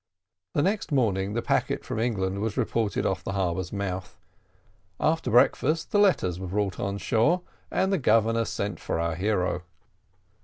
The 0.53 0.63
next 0.63 0.91
morning 0.91 1.33
the 1.33 1.43
packet 1.43 1.85
from 1.85 1.99
England 1.99 2.39
was 2.39 2.57
reported 2.57 3.05
off 3.05 3.23
the 3.23 3.33
harbour's 3.33 3.71
mouth. 3.71 4.17
After 4.99 5.29
breakfast 5.29 5.91
the 5.91 5.99
letters 5.99 6.39
were 6.39 6.47
brought 6.47 6.79
on 6.79 6.97
shore, 6.97 7.43
and 7.69 7.93
the 7.93 7.99
Governor 7.99 8.45
sent 8.45 8.79
for 8.79 8.99
our 8.99 9.13
hero. 9.13 9.61